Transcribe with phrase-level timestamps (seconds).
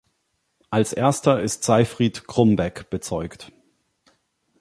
[0.71, 3.51] Als Erster ist „Seifried Krumbeck“ bezeugt.